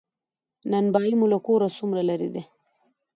نان 0.71 0.85
بایی 0.93 1.13
مو 1.19 1.25
له 1.31 1.37
کوره 1.45 1.67
څومره 1.77 2.01
لری 2.09 2.29
ده؟ 2.35 2.43